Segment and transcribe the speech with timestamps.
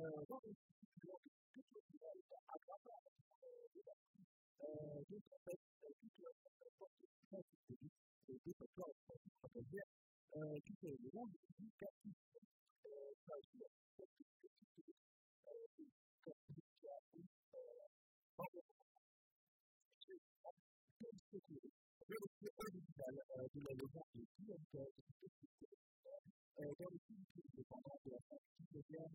[0.00, 0.40] Dans
[26.90, 27.22] le film,
[27.56, 29.14] le pendant de la fin du deuxième,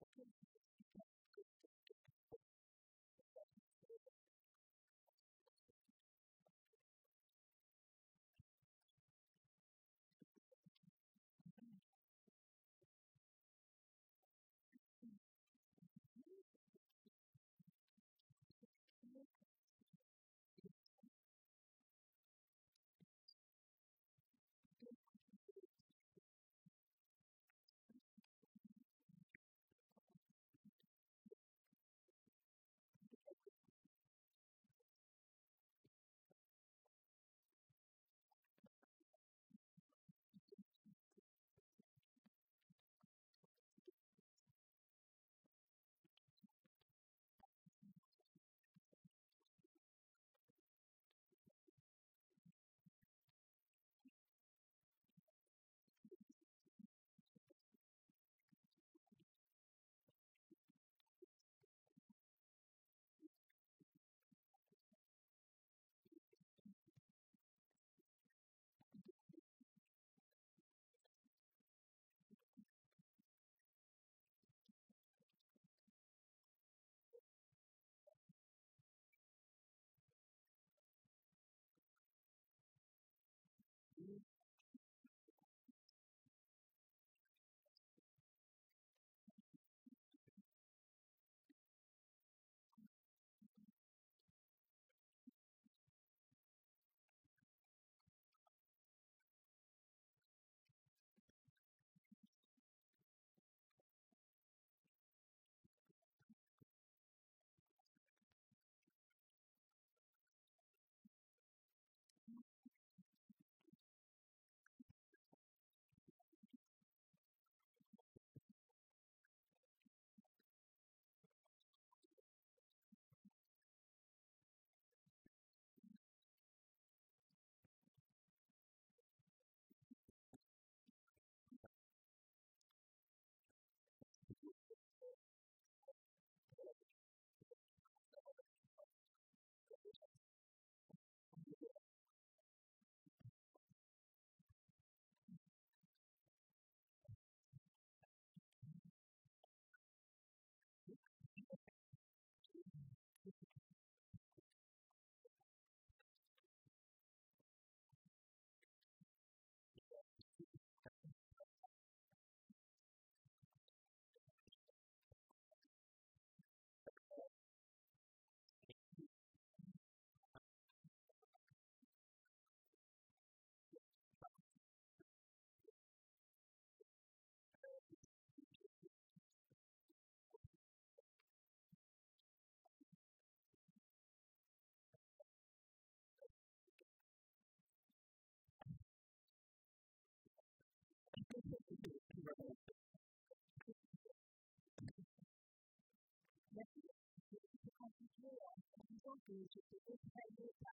[199.31, 200.75] de Deus vai lutar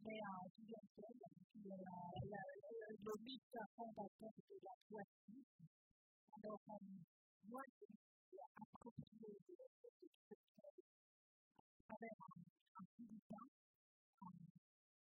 [0.00, 2.40] real, que é toda, que ela
[3.04, 5.60] domina completamente toda a sua vida.
[6.32, 6.56] Então,
[7.44, 7.84] não é que
[8.40, 10.40] a própria Deus é o que quer
[11.86, 13.40] para a vida,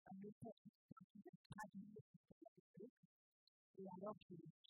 [0.03, 1.91] a luta que está aqui na casa de
[2.75, 2.95] Deus,
[3.77, 4.66] e a luta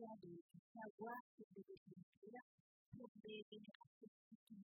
[0.00, 2.40] matière de, de savoir sur les définir
[2.96, 4.64] pour les générations futures.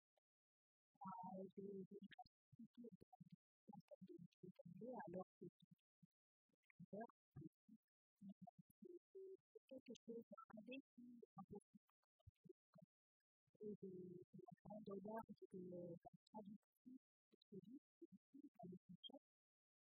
[1.01, 4.13] Euh, générations de la de
[4.43, 5.45] l'éternité, alors que
[6.91, 7.13] d'ailleurs,
[8.81, 11.87] c'est quelque chose d'indécis, impossible.
[13.61, 15.23] Et de, de la grandeur
[15.53, 16.99] de la traduction de
[17.49, 18.49] ce livre, c'est difficile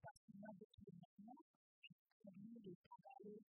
[0.03, 1.43] parce qu'on a des éléments
[1.83, 1.93] qui
[2.23, 3.41] permettent de travailler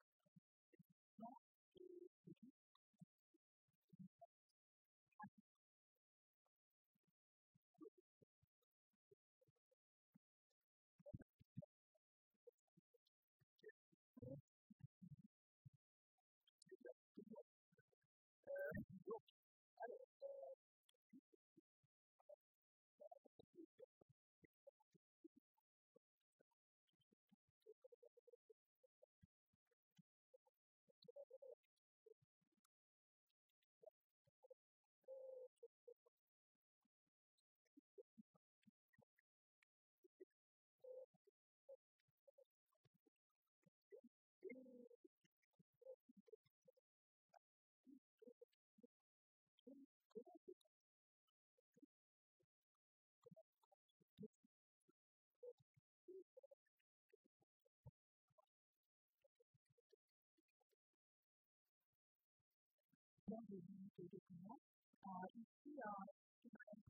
[65.21, 66.09] Euh, ici, euh,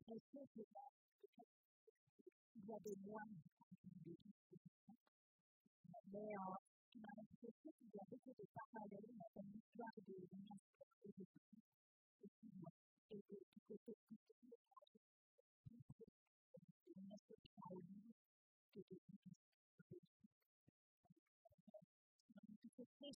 [0.07, 0.47] l'impression
[2.63, 3.35] y a des moines
[4.05, 4.15] de
[6.13, 6.55] mais euh,
[6.93, 10.15] j'ai l'impression qu'il y a beaucoup de parallèles dans l'histoire de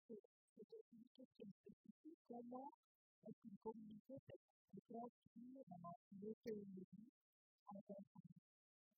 [0.05, 0.83] que
[1.23, 2.19] question spécifique.
[2.27, 2.71] Comment
[3.27, 4.15] est une communauté
[4.73, 5.65] de créatures
[6.11, 7.11] de théologie
[7.67, 7.85] avec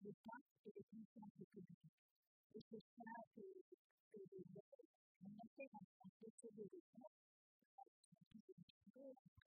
[0.01, 1.95] le pape et les consciences économiques.
[2.55, 3.63] Et c'est ça que les
[5.19, 7.07] on essaie d'en faire des choses, on essaie
[8.35, 9.46] de faire des choses,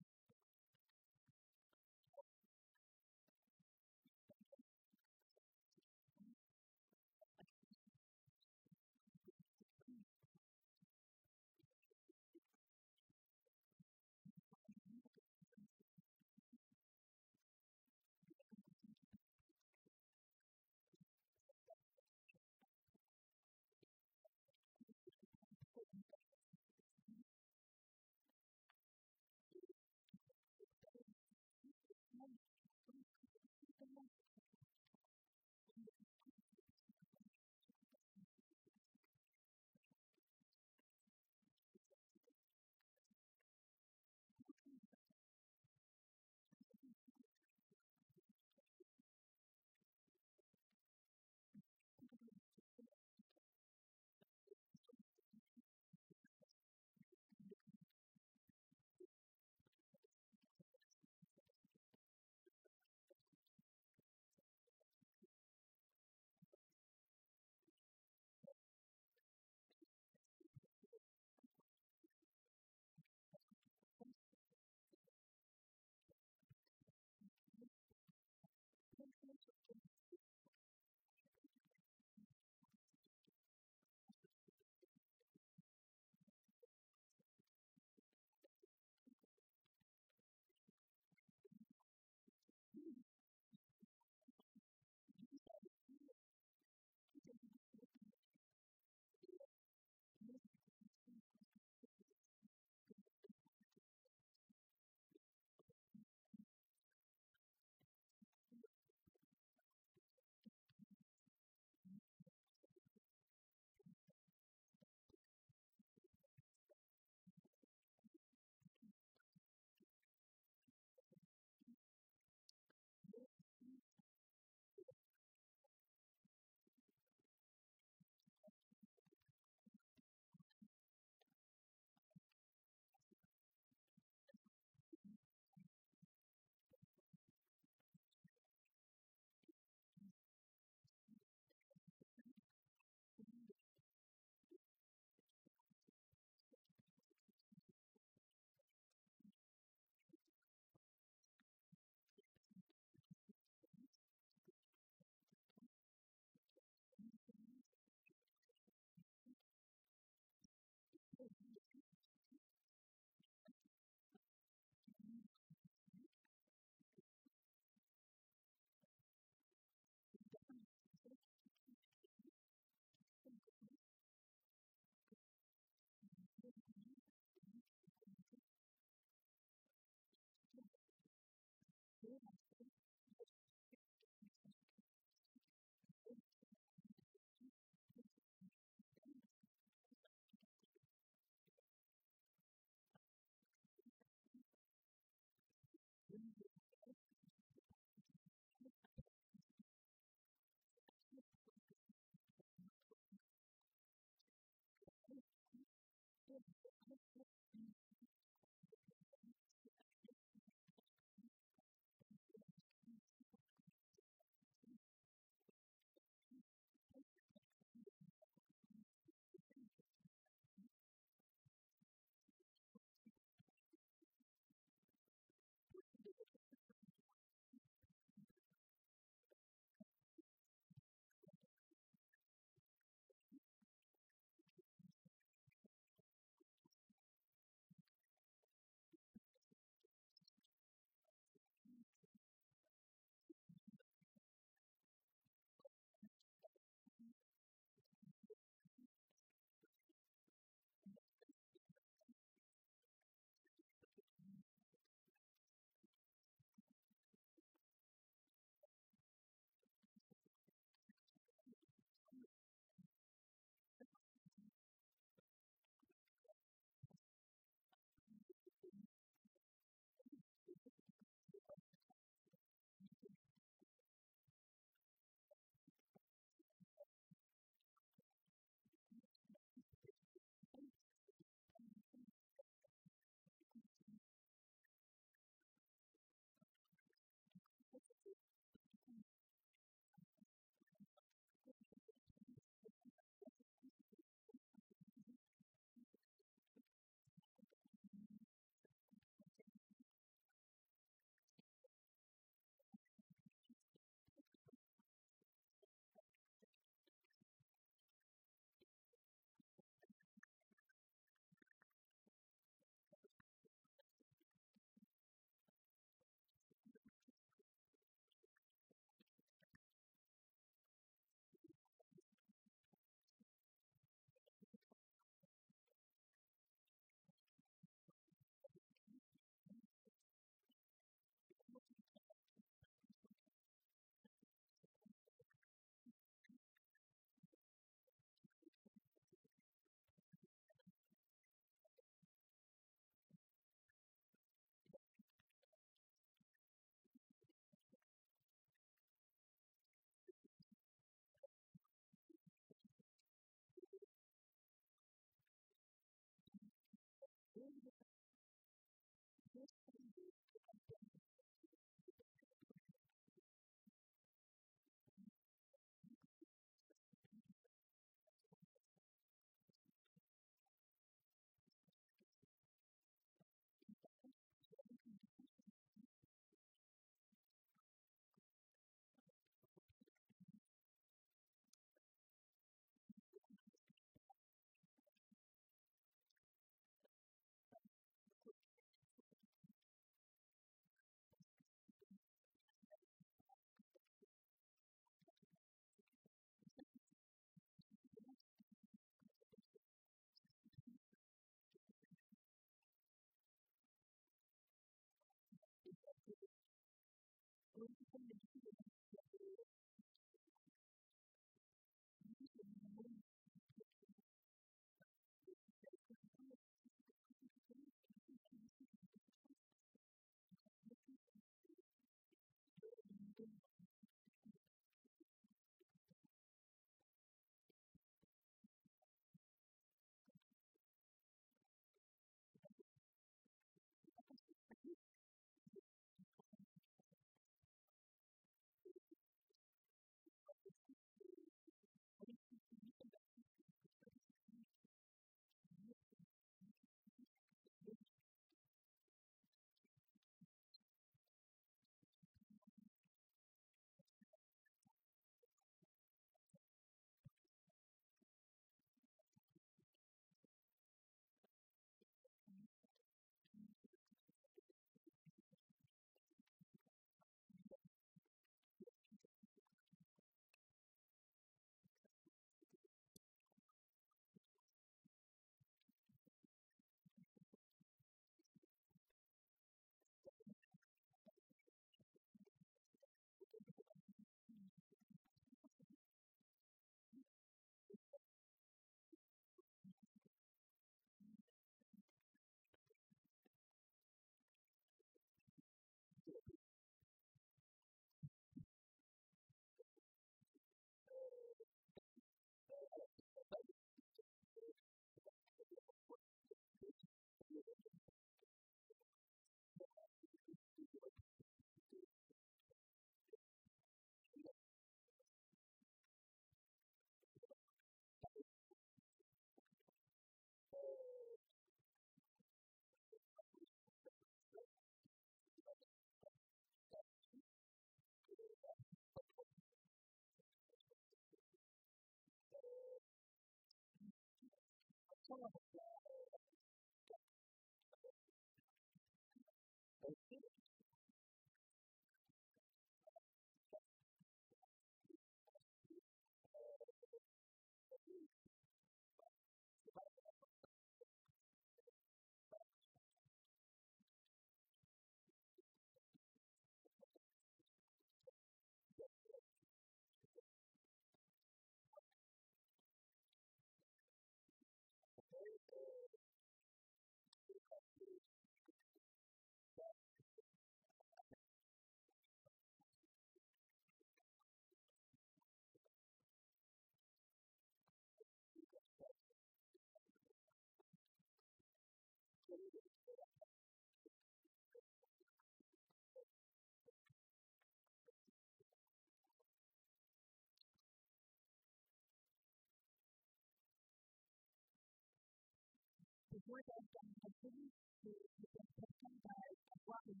[596.32, 597.52] besoin d'organisation
[597.84, 597.92] de
[598.32, 600.00] cette personne d'avoir une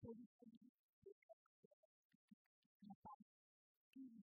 [0.00, 0.70] politique
[2.82, 3.18] n'a pas
[3.96, 4.22] une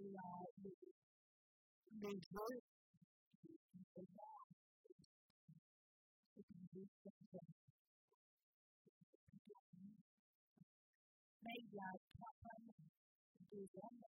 [0.00, 0.14] et
[2.00, 2.62] les jeux
[11.42, 12.72] mais il y a trois femmes,
[13.50, 14.04] deux hommes,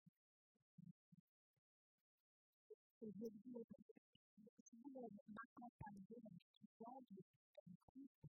[3.02, 3.85] et je dis
[5.14, 7.22] that my life I'm doing is too worldly
[7.62, 8.35] and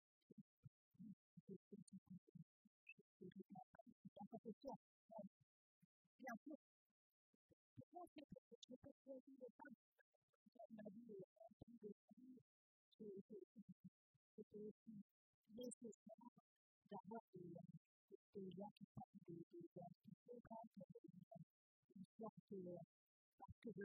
[9.11, 9.67] 过去的上
[10.55, 12.39] 在哪里有这个生意，
[12.97, 13.35] 所以就
[14.31, 14.71] 就就
[15.57, 16.31] 类似什么，
[16.87, 17.59] 然后给人
[18.31, 19.67] 给人去帮助给人
[19.99, 21.11] 去推开给人，
[22.19, 22.87] 让这个
[23.37, 23.83] 把这个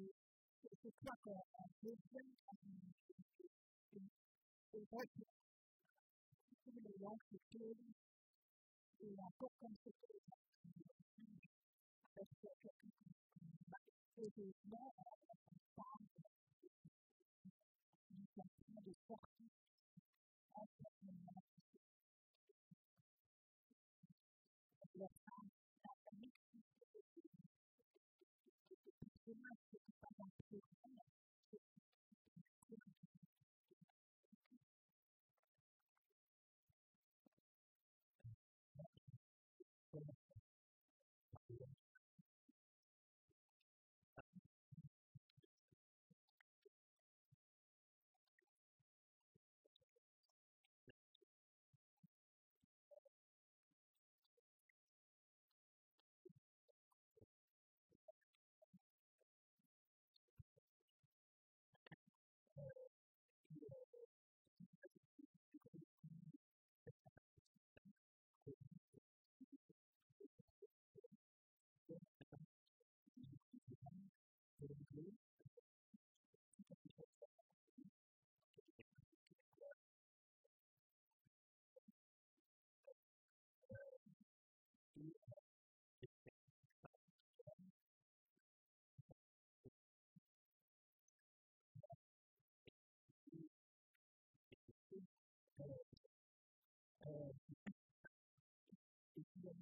[0.62, 2.94] 就是这个呃提升他们的
[4.70, 4.94] 这个
[6.62, 7.74] 这个人去推，
[9.02, 10.38] 呃，不光是这个，
[12.14, 12.70] 呃，这个。
[14.18, 14.94] It is not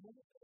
[0.04, 0.43] more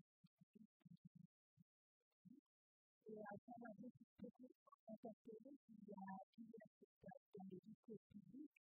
[4.21, 6.67] interpellé, qui a fini la
[7.33, 8.61] dans les écoles publiques,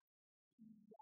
[0.56, 0.97] qui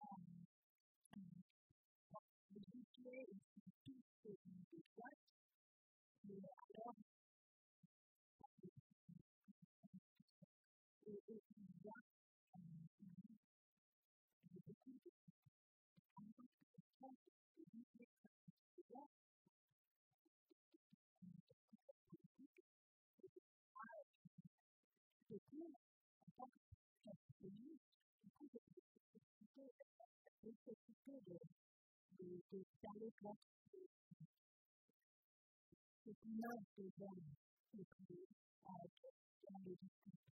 [32.56, 33.36] to direct what
[36.08, 37.26] It's not the one
[37.76, 40.35] to create out of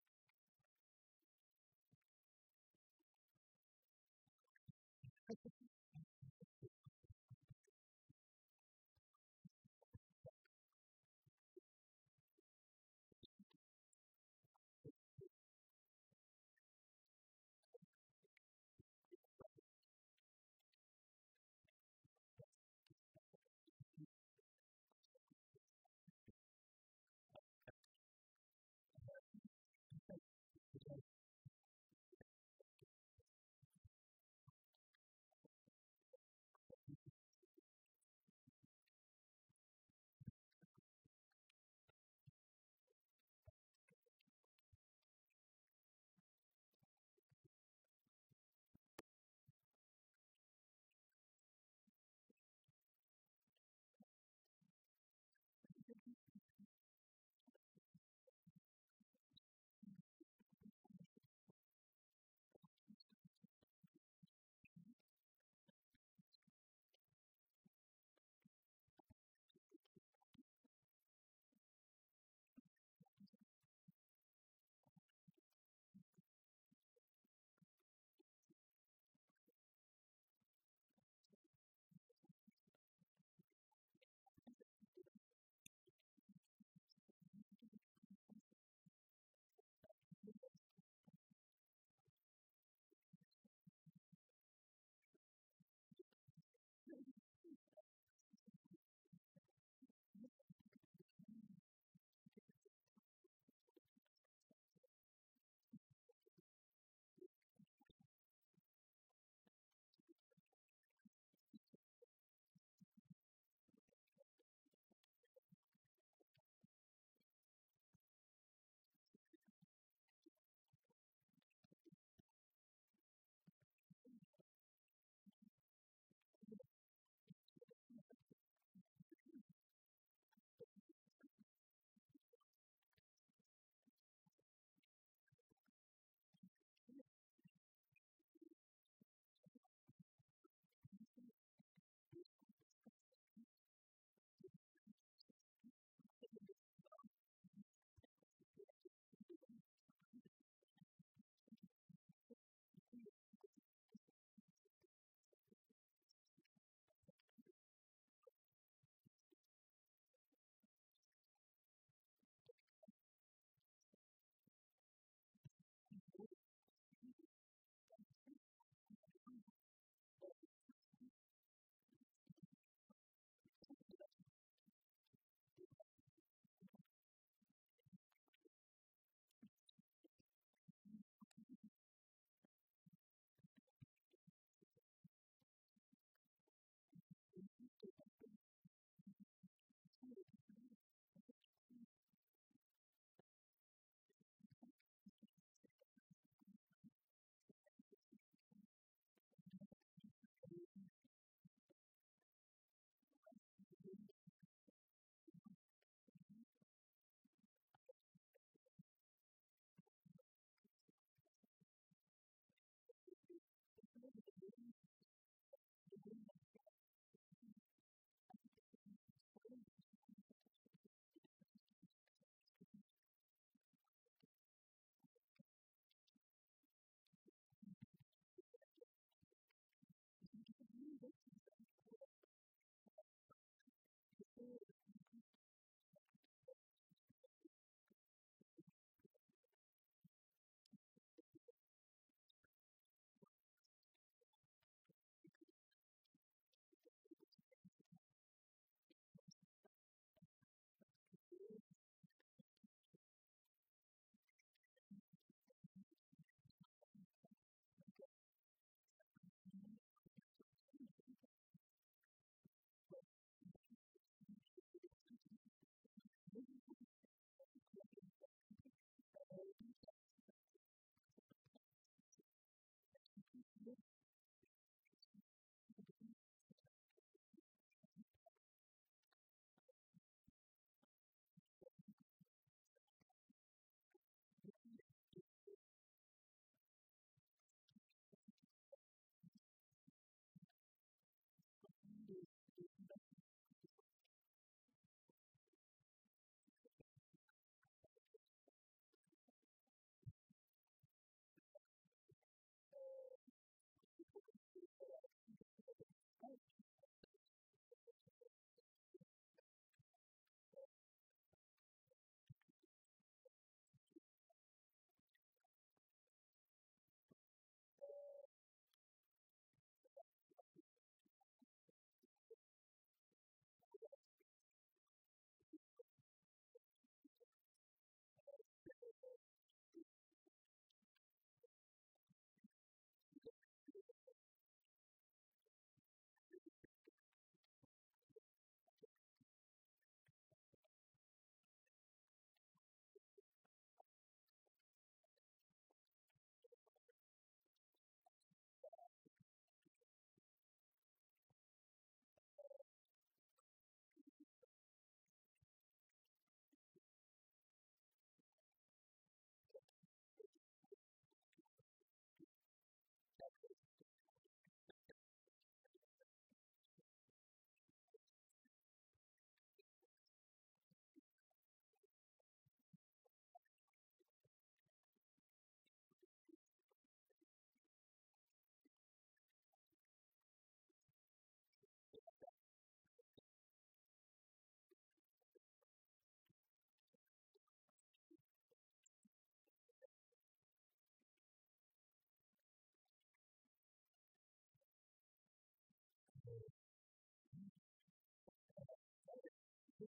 [399.81, 399.89] moi,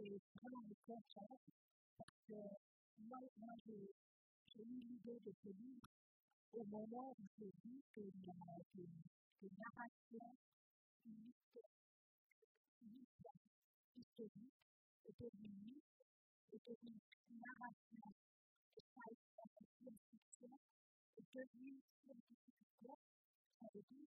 [0.00, 1.38] c'était vraiment le contraire,
[1.98, 2.40] parce que
[3.04, 5.88] moi, moi j'ai eu l'idée de ce livre
[6.54, 8.34] au moment où j'ai vu que la,
[8.72, 10.36] que, que narration
[13.96, 14.52] historique
[15.04, 15.82] était venue,
[16.52, 17.00] était une
[17.38, 18.12] narration
[18.76, 20.58] de science-fiction,
[21.18, 22.96] est devenue scientifique,
[23.60, 24.08] ça veut dire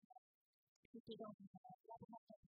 [0.93, 2.50] c'était dans une laboratoire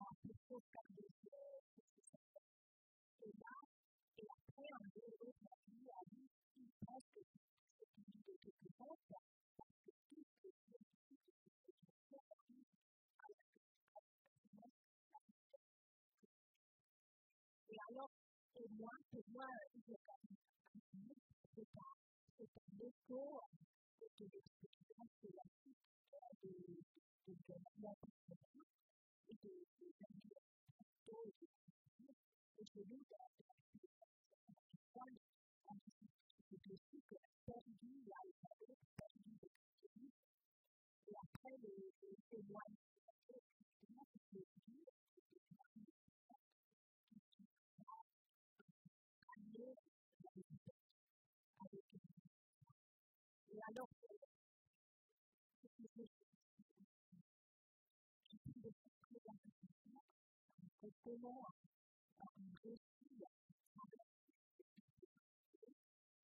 [0.00, 1.20] as pessoas carentes,
[42.32, 42.80] in one
[61.04, 61.46] comment
[62.62, 63.26] réussir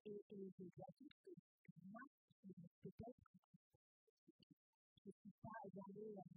[0.04, 1.40] et, et des adultes,
[1.90, 2.00] moi,
[2.82, 3.35] peut-être
[5.96, 6.35] do that.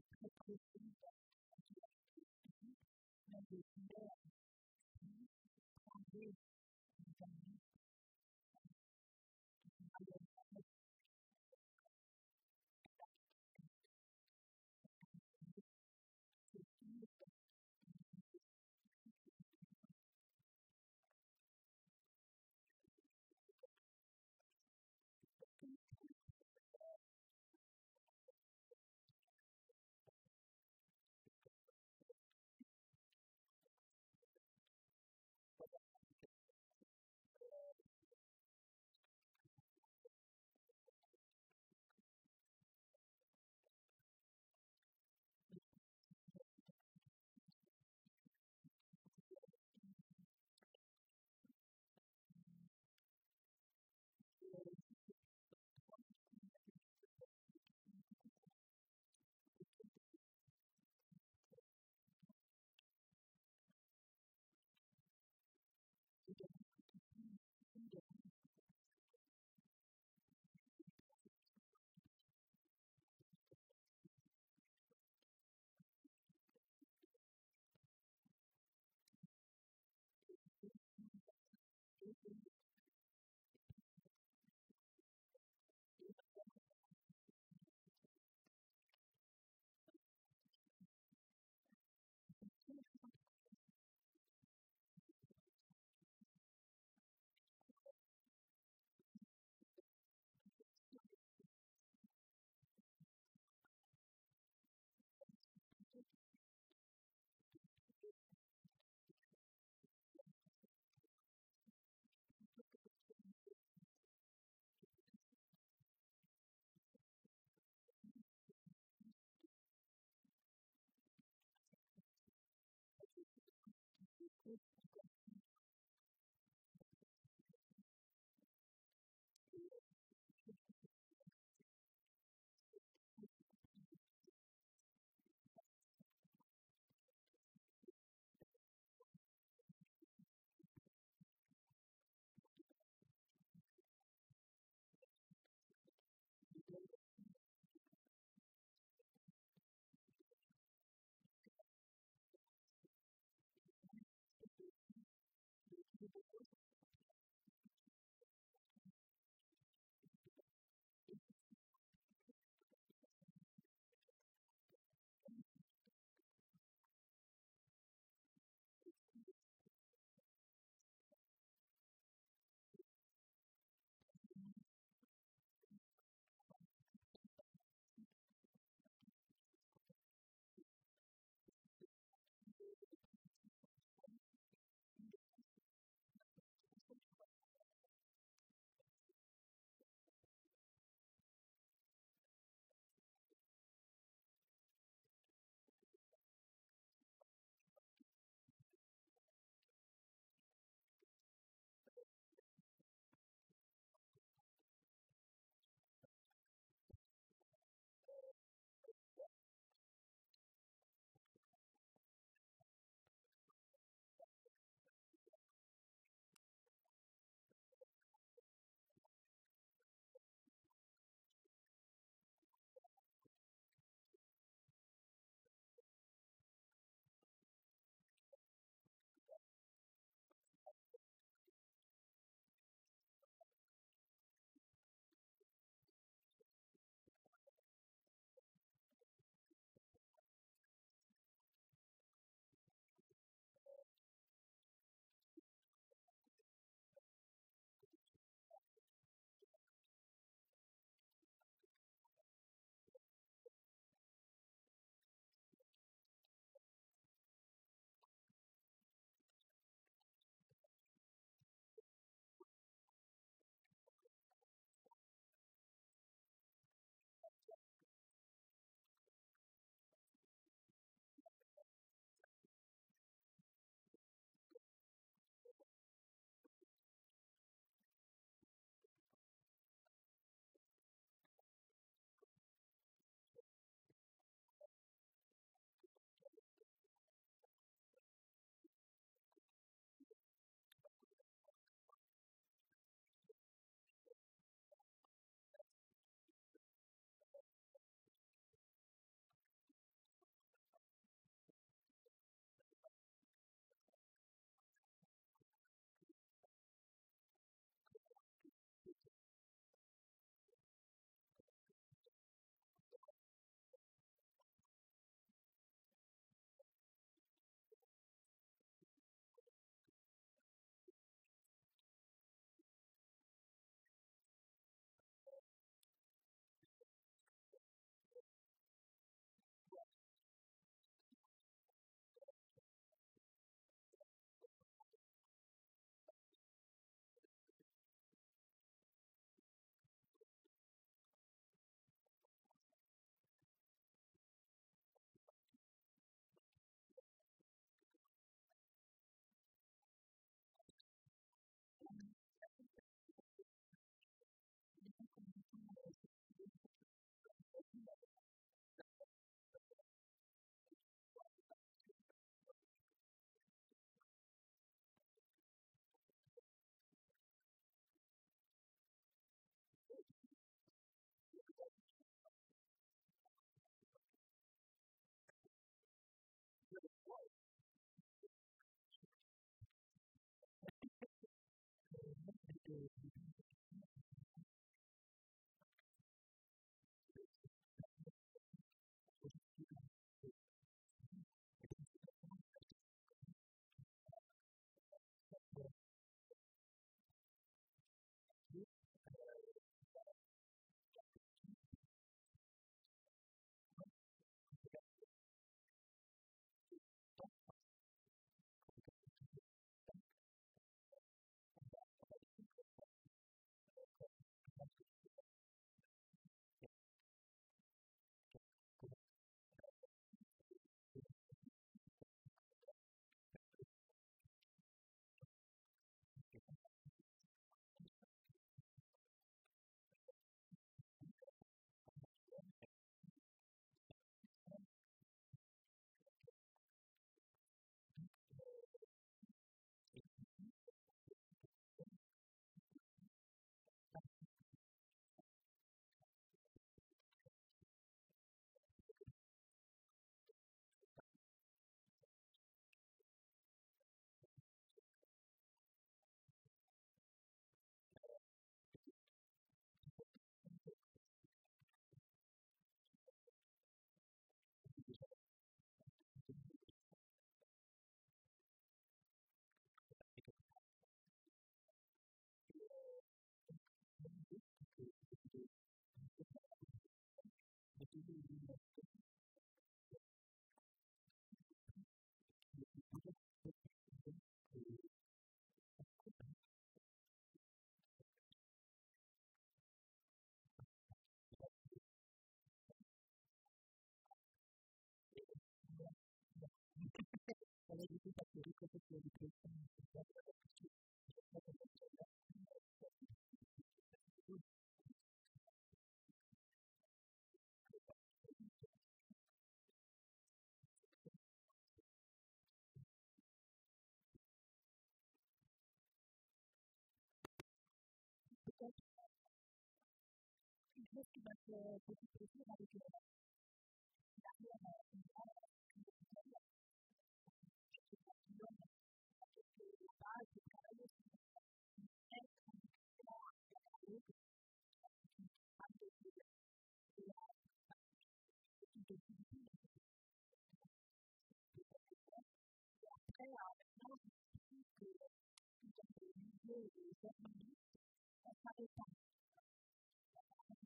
[521.08, 524.70] que va a ser positiva, la que la guerra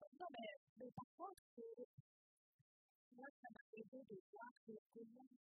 [0.00, 0.42] Perdóname,
[0.76, 1.86] me pasó que
[3.12, 5.38] no se me quedó de cuatro con un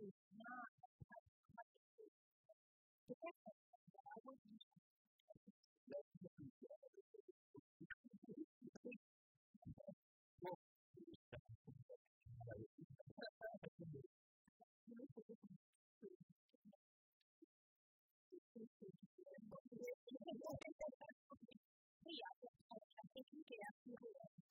[0.01, 0.74] is not
[23.35, 24.44] Yeah.